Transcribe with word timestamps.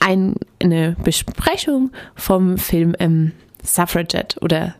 ein, 0.00 0.34
eine 0.62 0.96
Besprechung 1.02 1.90
vom 2.14 2.58
Film 2.58 2.94
ähm, 2.98 3.32
Suffragette 3.62 4.38
oder 4.40 4.74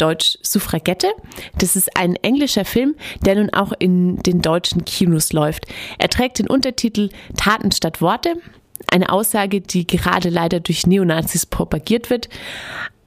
Deutsch 0.00 0.38
Suffragette. 0.42 1.08
Das 1.58 1.76
ist 1.76 1.96
ein 1.96 2.16
englischer 2.16 2.64
Film, 2.64 2.96
der 3.24 3.36
nun 3.36 3.50
auch 3.50 3.72
in 3.78 4.16
den 4.18 4.40
deutschen 4.40 4.84
Kinos 4.84 5.32
läuft. 5.32 5.66
Er 5.98 6.08
trägt 6.08 6.38
den 6.38 6.48
Untertitel 6.48 7.10
Taten 7.36 7.70
statt 7.70 8.00
Worte. 8.00 8.36
Eine 8.90 9.10
Aussage, 9.10 9.60
die 9.60 9.86
gerade 9.86 10.30
leider 10.30 10.60
durch 10.60 10.86
Neonazis 10.86 11.44
propagiert 11.44 12.08
wird. 12.08 12.30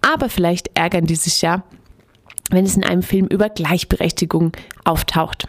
Aber 0.00 0.28
vielleicht 0.28 0.76
ärgern 0.76 1.06
die 1.06 1.14
sich 1.14 1.42
ja, 1.42 1.62
wenn 2.50 2.64
es 2.64 2.76
in 2.76 2.84
einem 2.84 3.02
Film 3.02 3.26
über 3.26 3.48
Gleichberechtigung 3.48 4.52
auftaucht. 4.84 5.46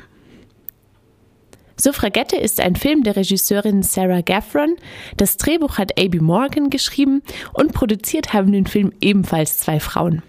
Suffragette 1.82 2.36
ist 2.36 2.60
ein 2.60 2.76
Film 2.76 3.02
der 3.02 3.16
Regisseurin 3.16 3.82
Sarah 3.82 4.22
Gaffron. 4.22 4.76
Das 5.18 5.38
Drehbuch 5.38 5.80
hat 5.80 6.00
A.B. 6.00 6.20
Morgan 6.20 6.70
geschrieben 6.70 7.24
und 7.54 7.74
produziert 7.74 8.34
haben 8.34 8.52
den 8.52 8.68
Film 8.68 8.94
ebenfalls 9.02 9.58
zwei 9.58 9.80
Frauen. 9.80 10.22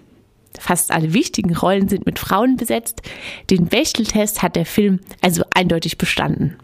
Fast 0.59 0.91
alle 0.91 1.13
wichtigen 1.13 1.55
Rollen 1.55 1.91
sind 1.91 2.07
mit 2.07 2.19
Frauen 2.19 2.57
besetzt. 2.57 3.03
Den 3.51 3.67
Bechteltest 3.67 4.41
hat 4.41 4.57
der 4.57 4.65
Film 4.65 5.01
also 5.21 5.45
eindeutig 5.55 5.99
bestanden. 5.99 6.57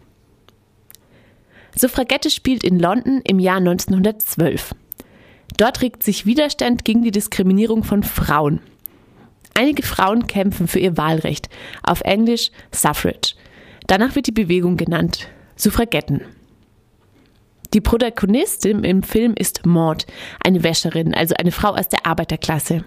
Suffragette 1.76 2.30
spielt 2.30 2.64
in 2.64 2.78
London 2.78 3.20
im 3.24 3.38
Jahr 3.40 3.58
1912. 3.58 4.74
Dort 5.58 5.82
regt 5.82 6.02
sich 6.02 6.24
Widerstand 6.24 6.86
gegen 6.86 7.02
die 7.02 7.10
Diskriminierung 7.10 7.84
von 7.84 8.02
Frauen. 8.02 8.60
Einige 9.52 9.82
Frauen 9.82 10.26
kämpfen 10.26 10.66
für 10.66 10.78
ihr 10.78 10.96
Wahlrecht, 10.96 11.50
auf 11.82 12.00
Englisch 12.02 12.52
Suffrage. 12.72 13.34
Danach 13.88 14.14
wird 14.14 14.26
die 14.26 14.32
Bewegung 14.32 14.76
genannt, 14.76 15.28
Suffragetten. 15.56 16.20
Die 17.72 17.80
Protagonistin 17.80 18.84
im 18.84 19.02
Film 19.02 19.34
ist 19.34 19.64
Maud, 19.64 20.06
eine 20.44 20.62
Wäscherin, 20.62 21.14
also 21.14 21.34
eine 21.34 21.52
Frau 21.52 21.70
aus 21.70 21.88
der 21.88 22.06
Arbeiterklasse. 22.06 22.84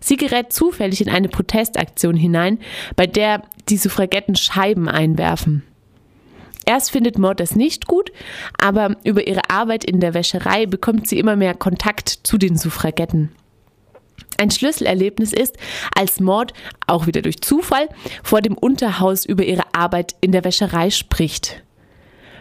Sie 0.00 0.16
gerät 0.16 0.52
zufällig 0.52 1.02
in 1.02 1.10
eine 1.10 1.28
Protestaktion 1.28 2.16
hinein, 2.16 2.58
bei 2.96 3.06
der 3.06 3.42
die 3.68 3.76
Suffragetten 3.76 4.34
Scheiben 4.34 4.88
einwerfen. 4.88 5.62
Erst 6.66 6.90
findet 6.92 7.18
Maud 7.18 7.38
das 7.38 7.54
nicht 7.54 7.86
gut, 7.86 8.10
aber 8.58 8.96
über 9.04 9.26
ihre 9.26 9.50
Arbeit 9.50 9.84
in 9.84 10.00
der 10.00 10.14
Wäscherei 10.14 10.64
bekommt 10.64 11.06
sie 11.06 11.18
immer 11.18 11.36
mehr 11.36 11.54
Kontakt 11.54 12.08
zu 12.08 12.38
den 12.38 12.56
Suffragetten. 12.56 13.30
Ein 14.38 14.50
Schlüsselerlebnis 14.50 15.32
ist, 15.32 15.56
als 15.96 16.20
Maud, 16.20 16.52
auch 16.86 17.06
wieder 17.06 17.22
durch 17.22 17.40
Zufall, 17.40 17.88
vor 18.22 18.40
dem 18.40 18.56
Unterhaus 18.56 19.24
über 19.24 19.44
ihre 19.44 19.62
Arbeit 19.72 20.16
in 20.20 20.32
der 20.32 20.44
Wäscherei 20.44 20.90
spricht. 20.90 21.62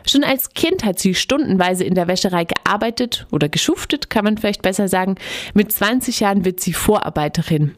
Schon 0.07 0.23
als 0.23 0.53
Kind 0.53 0.83
hat 0.83 0.99
sie 0.99 1.15
stundenweise 1.15 1.83
in 1.83 1.95
der 1.95 2.07
Wäscherei 2.07 2.45
gearbeitet 2.45 3.25
oder 3.31 3.47
geschuftet, 3.47 4.09
kann 4.09 4.25
man 4.25 4.37
vielleicht 4.37 4.61
besser 4.61 4.87
sagen. 4.87 5.15
Mit 5.53 5.71
20 5.71 6.19
Jahren 6.19 6.45
wird 6.45 6.59
sie 6.59 6.73
Vorarbeiterin. 6.73 7.75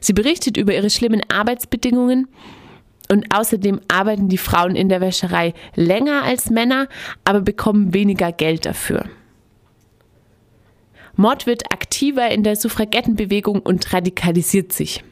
Sie 0.00 0.12
berichtet 0.12 0.56
über 0.56 0.74
ihre 0.74 0.90
schlimmen 0.90 1.22
Arbeitsbedingungen 1.30 2.28
und 3.10 3.34
außerdem 3.34 3.80
arbeiten 3.88 4.28
die 4.28 4.38
Frauen 4.38 4.76
in 4.76 4.88
der 4.88 5.00
Wäscherei 5.00 5.54
länger 5.74 6.24
als 6.24 6.50
Männer, 6.50 6.88
aber 7.24 7.40
bekommen 7.40 7.94
weniger 7.94 8.32
Geld 8.32 8.66
dafür. 8.66 9.06
Mord 11.22 11.46
wird 11.46 11.72
aktiver 11.72 12.32
in 12.32 12.42
der 12.42 12.56
Suffragettenbewegung 12.56 13.60
und 13.60 13.92
radikalisiert 13.92 14.72
sich. 14.72 15.04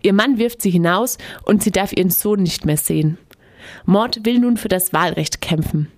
Ihr 0.00 0.14
Mann 0.14 0.38
wirft 0.38 0.62
sie 0.62 0.70
hinaus 0.70 1.18
und 1.44 1.62
sie 1.62 1.70
darf 1.70 1.92
ihren 1.92 2.08
Sohn 2.08 2.42
nicht 2.42 2.64
mehr 2.64 2.78
sehen. 2.78 3.18
Mord 3.84 4.24
will 4.24 4.38
nun 4.38 4.56
für 4.56 4.68
das 4.68 4.94
Wahlrecht 4.94 5.42
kämpfen. 5.42 5.92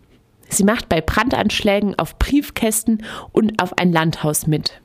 Sie 0.49 0.65
macht 0.65 0.89
bei 0.89 1.01
Brandanschlägen 1.01 1.97
auf 1.97 2.19
Briefkästen 2.19 3.05
und 3.31 3.63
auf 3.63 3.79
ein 3.79 3.93
Landhaus 3.93 4.49
mit. 4.49 4.81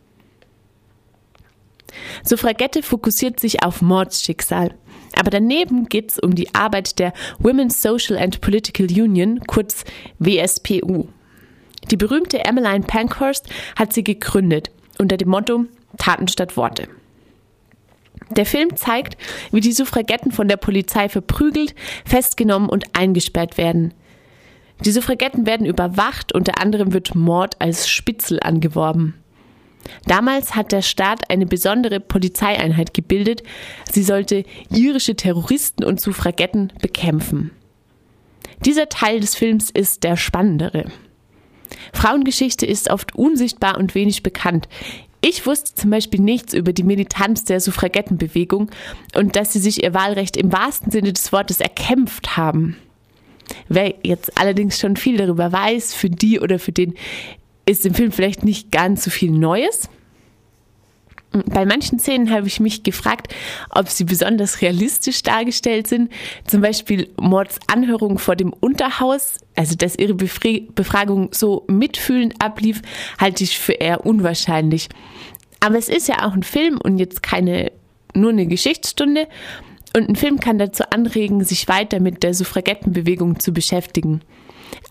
Suffragette 2.23 2.83
fokussiert 2.83 3.39
sich 3.39 3.63
auf 3.63 3.81
Mords 3.81 4.21
Schicksal. 4.21 4.75
Aber 5.17 5.31
daneben 5.31 5.87
geht 5.87 6.11
es 6.11 6.19
um 6.19 6.35
die 6.35 6.53
Arbeit 6.53 6.99
der 6.99 7.13
Women's 7.39 7.81
Social 7.81 8.15
and 8.15 8.41
Political 8.41 8.85
Union, 8.85 9.39
kurz 9.47 9.85
WSPU. 10.19 11.07
Die 11.91 11.97
berühmte 11.97 12.43
Emmeline 12.43 12.85
Pankhurst 12.85 13.47
hat 13.75 13.93
sie 13.93 14.03
gegründet 14.03 14.71
unter 14.97 15.17
dem 15.17 15.29
Motto 15.29 15.65
Taten 15.97 16.27
statt 16.27 16.57
Worte. 16.57 16.87
Der 18.31 18.45
Film 18.45 18.75
zeigt, 18.75 19.17
wie 19.51 19.59
die 19.59 19.71
Suffragetten 19.71 20.31
von 20.31 20.47
der 20.47 20.57
Polizei 20.57 21.09
verprügelt, 21.09 21.75
festgenommen 22.05 22.69
und 22.69 22.85
eingesperrt 22.93 23.57
werden. 23.57 23.93
Die 24.83 24.91
Suffragetten 24.91 25.45
werden 25.45 25.65
überwacht, 25.65 26.33
unter 26.33 26.59
anderem 26.61 26.91
wird 26.93 27.15
Mord 27.15 27.61
als 27.61 27.87
Spitzel 27.87 28.39
angeworben. 28.41 29.13
Damals 30.07 30.55
hat 30.55 30.71
der 30.71 30.81
Staat 30.81 31.29
eine 31.29 31.45
besondere 31.45 31.99
Polizeieinheit 31.99 32.93
gebildet. 32.93 33.43
Sie 33.91 34.03
sollte 34.03 34.43
irische 34.69 35.15
Terroristen 35.15 35.83
und 35.83 36.01
Suffragetten 36.01 36.73
bekämpfen. 36.81 37.51
Dieser 38.65 38.89
Teil 38.89 39.19
des 39.19 39.35
Films 39.35 39.69
ist 39.69 40.03
der 40.03 40.17
spannendere. 40.17 40.85
Frauengeschichte 41.93 42.65
ist 42.65 42.89
oft 42.89 43.15
unsichtbar 43.15 43.77
und 43.77 43.95
wenig 43.95 44.23
bekannt. 44.23 44.67
Ich 45.21 45.45
wusste 45.47 45.73
zum 45.73 45.89
Beispiel 45.89 46.19
nichts 46.19 46.53
über 46.53 46.71
die 46.71 46.83
Militanz 46.83 47.45
der 47.45 47.59
Suffragettenbewegung 47.59 48.69
und 49.15 49.35
dass 49.35 49.53
sie 49.53 49.59
sich 49.59 49.83
ihr 49.83 49.93
Wahlrecht 49.93 50.37
im 50.37 50.51
wahrsten 50.51 50.91
Sinne 50.91 51.13
des 51.13 51.31
Wortes 51.31 51.61
erkämpft 51.61 52.37
haben. 52.37 52.77
Wer 53.67 53.95
jetzt 54.03 54.37
allerdings 54.37 54.79
schon 54.79 54.97
viel 54.97 55.17
darüber 55.17 55.51
weiß, 55.51 55.93
für 55.93 56.09
die 56.09 56.39
oder 56.39 56.59
für 56.59 56.71
den 56.71 56.93
ist 57.65 57.85
im 57.85 57.95
Film 57.95 58.11
vielleicht 58.11 58.43
nicht 58.43 58.71
ganz 58.71 59.03
so 59.03 59.09
viel 59.09 59.31
Neues. 59.31 59.89
Bei 61.45 61.65
manchen 61.65 61.99
Szenen 61.99 62.31
habe 62.31 62.47
ich 62.47 62.59
mich 62.59 62.83
gefragt, 62.83 63.33
ob 63.69 63.89
sie 63.89 64.03
besonders 64.03 64.61
realistisch 64.61 65.23
dargestellt 65.23 65.87
sind. 65.87 66.11
Zum 66.45 66.61
Beispiel 66.61 67.09
Mords 67.17 67.59
Anhörung 67.67 68.17
vor 68.17 68.35
dem 68.35 68.53
Unterhaus, 68.53 69.39
also 69.55 69.75
dass 69.75 69.95
ihre 69.95 70.13
Befragung 70.13 71.29
so 71.31 71.65
mitfühlend 71.67 72.35
ablief, 72.39 72.81
halte 73.19 73.43
ich 73.43 73.57
für 73.57 73.73
eher 73.73 74.05
unwahrscheinlich. 74.05 74.89
Aber 75.59 75.77
es 75.77 75.89
ist 75.89 76.07
ja 76.07 76.25
auch 76.25 76.33
ein 76.33 76.43
Film 76.43 76.79
und 76.81 76.97
jetzt 76.97 77.23
keine 77.23 77.71
nur 78.13 78.31
eine 78.31 78.47
Geschichtsstunde. 78.47 79.27
Und 79.95 80.09
ein 80.09 80.15
Film 80.15 80.39
kann 80.39 80.57
dazu 80.57 80.83
anregen, 80.89 81.43
sich 81.43 81.67
weiter 81.67 81.99
mit 81.99 82.23
der 82.23 82.33
Suffragettenbewegung 82.33 83.39
zu 83.39 83.53
beschäftigen. 83.53 84.21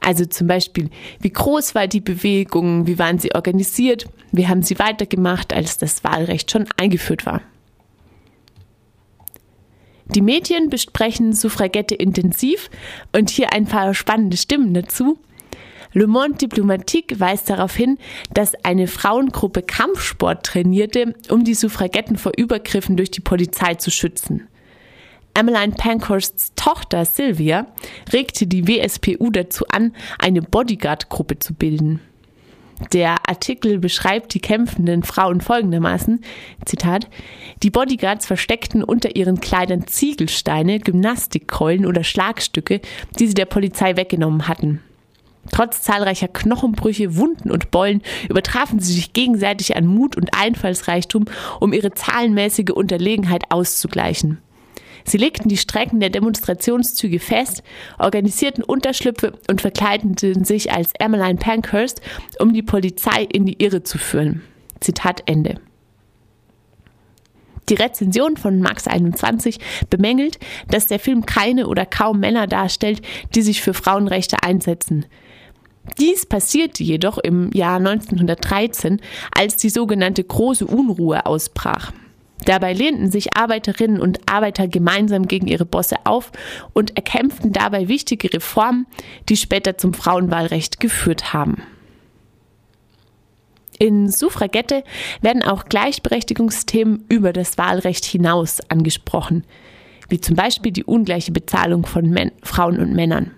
Also 0.01 0.27
zum 0.27 0.47
Beispiel, 0.47 0.91
wie 1.21 1.31
groß 1.31 1.75
war 1.75 1.87
die 1.87 2.01
Bewegung, 2.01 2.87
wie 2.87 2.99
waren 2.99 3.19
sie 3.19 3.35
organisiert, 3.35 4.07
wie 4.33 4.47
haben 4.49 4.63
sie 4.63 4.79
weitergemacht, 4.79 5.53
als 5.53 5.79
das 5.79 6.05
Wahlrecht 6.05 6.51
schon 6.51 6.67
eingeführt 6.77 7.27
war. 7.27 7.41
Die 10.07 10.21
Medien 10.21 10.69
besprechen 10.69 11.33
Suffragette 11.33 11.95
intensiv 11.95 12.71
und 13.13 13.31
hier 13.31 13.53
ein 13.53 13.65
paar 13.65 13.95
spannende 13.95 14.37
Stimmen 14.37 14.75
dazu. 14.75 15.19
Le 15.93 16.07
Monde 16.07 16.37
Diplomatique 16.39 17.21
weist 17.21 17.49
darauf 17.49 17.75
hin, 17.75 17.99
dass 18.33 18.55
eine 18.65 18.87
Frauengruppe 18.87 19.63
Kampfsport 19.63 20.45
trainierte, 20.45 21.15
um 21.31 21.45
die 21.45 21.55
Suffragetten 21.55 22.17
vor 22.17 22.33
Übergriffen 22.37 22.97
durch 22.97 23.13
die 23.13 23.21
Polizei 23.21 23.77
zu 23.77 23.91
schützen. 23.91 24.49
Emmeline 25.35 25.73
Pankhursts 25.73 26.53
Tochter 26.55 27.05
Sylvia 27.05 27.67
regte 28.13 28.47
die 28.47 28.69
WSPU 28.69 29.31
dazu 29.31 29.65
an, 29.69 29.93
eine 30.19 30.43
Bodyguard-Gruppe 30.43 31.41
zu 31.41 31.55
bilden. 31.55 32.01
Der 32.93 33.17
Artikel 33.29 33.79
beschreibt 33.79 34.35
die 34.35 34.41
kämpfenden 34.41 35.03
Frauen 35.03 35.41
folgendermaßen, 35.41 36.21
Zitat, 36.65 37.09
die 37.63 37.71
Bodyguards 37.71 38.27
versteckten 38.27 38.83
unter 38.83 39.17
ihren 39.17 39.41
Kleidern 39.41 39.87
Ziegelsteine, 39.87 40.81
Gymnastikkeulen 40.81 41.87
oder 41.87 42.05
Schlagstücke, 42.05 42.81
die 43.19 43.27
sie 43.27 43.35
der 43.35 43.47
Polizei 43.47 43.97
weggenommen 43.97 44.49
hatten. 44.49 44.81
Trotz 45.53 45.83
zahlreicher 45.83 46.29
Knochenbrüche, 46.29 47.17
Wunden 47.17 47.51
und 47.51 47.71
Beulen 47.71 48.03
übertrafen 48.29 48.81
sie 48.81 48.93
sich 48.93 49.13
gegenseitig 49.13 49.77
an 49.77 49.87
Mut 49.87 50.17
und 50.17 50.31
Einfallsreichtum, 50.35 51.27
um 51.61 51.73
ihre 51.73 51.93
zahlenmäßige 51.93 52.71
Unterlegenheit 52.75 53.45
auszugleichen. 53.51 54.39
Sie 55.05 55.19
legten 55.19 55.49
die 55.49 55.57
Strecken 55.57 56.01
der 56.01 56.11
Demonstrationszüge 56.11 57.19
fest, 57.19 57.63
organisierten 57.99 58.65
Unterschlüpfe 58.65 59.39
und 59.51 59.61
verkleideten 59.61 60.45
sich 60.45 60.73
als 60.73 60.93
Emmeline 60.99 61.39
Pankhurst, 61.39 62.01
um 62.39 62.53
die 62.53 62.63
Polizei 62.63 63.25
in 63.25 63.45
die 63.45 63.63
Irre 63.63 63.83
zu 63.83 63.99
führen. 63.99 64.43
Zitat 64.81 65.23
Ende. 65.27 65.61
Die 67.69 67.75
Rezension 67.75 68.37
von 68.37 68.61
Max 68.61 68.87
21 68.87 69.59
bemängelt, 69.89 70.39
dass 70.69 70.87
der 70.87 70.99
Film 70.99 71.25
keine 71.25 71.67
oder 71.67 71.87
kaum 71.87 72.21
Männer 72.21 72.47
darstellt, 72.47 73.01
die 73.35 73.43
sich 73.43 73.63
für 73.63 73.73
Frauenrechte 73.73 74.43
einsetzen. 74.43 75.07
Dies 75.99 76.27
passierte 76.27 76.83
jedoch 76.83 77.19
im 77.19 77.51
Jahr 77.53 77.77
1913, 77.77 79.01
als 79.37 79.57
die 79.57 79.71
sogenannte 79.71 80.25
Große 80.25 80.67
Unruhe 80.67 81.25
ausbrach. 81.27 81.93
Dabei 82.45 82.73
lehnten 82.73 83.11
sich 83.11 83.37
Arbeiterinnen 83.37 84.01
und 84.01 84.21
Arbeiter 84.31 84.69
gemeinsam 84.69 85.27
gegen 85.27 85.47
ihre 85.47 85.65
Bosse 85.65 85.97
auf 86.05 86.31
und 86.73 86.97
erkämpften 86.97 87.53
dabei 87.53 87.89
wichtige 87.89 88.33
Reformen, 88.33 88.87
die 89.29 89.37
später 89.37 89.79
zum 89.79 89.95
Frauenwahlrecht 89.95 90.81
geführt 90.81 91.33
haben. 91.33 91.63
In 93.79 94.09
Suffragette 94.09 94.85
werden 95.21 95.43
auch 95.43 95.65
Gleichberechtigungsthemen 95.65 97.05
über 97.09 97.33
das 97.33 97.59
Wahlrecht 97.59 98.05
hinaus 98.05 98.61
angesprochen, 98.69 99.45
wie 100.09 100.21
zum 100.21 100.37
Beispiel 100.37 100.71
die 100.71 100.85
ungleiche 100.85 101.33
Bezahlung 101.33 101.85
von 101.85 102.09
Men 102.09 102.31
Frauen 102.43 102.79
und 102.79 102.95
Männern. 102.95 103.33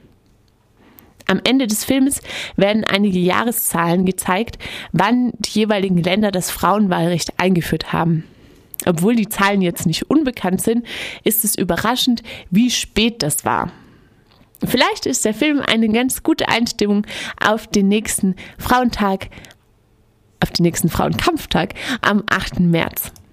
Am 1.26 1.40
Ende 1.42 1.66
des 1.66 1.84
Films 1.84 2.20
werden 2.56 2.84
einige 2.84 3.18
Jahreszahlen 3.18 4.04
gezeigt, 4.04 4.58
wann 4.92 5.32
die 5.38 5.60
jeweiligen 5.60 6.02
Länder 6.02 6.30
das 6.30 6.50
Frauenwahlrecht 6.50 7.40
eingeführt 7.40 7.92
haben. 7.92 8.24
Obwohl 8.84 9.16
die 9.16 9.28
Zahlen 9.28 9.62
jetzt 9.62 9.86
nicht 9.86 10.10
unbekannt 10.10 10.62
sind, 10.62 10.86
ist 11.24 11.44
es 11.44 11.56
überraschend, 11.56 12.22
wie 12.50 12.70
spät 12.70 13.22
das 13.22 13.44
war. 13.44 13.72
Vielleicht 14.64 15.06
ist 15.06 15.24
der 15.24 15.34
Film 15.34 15.60
eine 15.60 15.88
ganz 15.88 16.22
gute 16.22 16.48
Einstimmung 16.48 17.06
auf 17.44 17.66
den 17.66 17.88
nächsten 17.88 18.36
Frauentag, 18.58 19.28
auf 20.42 20.50
den 20.50 20.64
nächsten 20.64 20.88
Frauenkampftag 20.88 21.74
am 22.00 22.22
8. 22.30 22.60
März. 22.60 23.12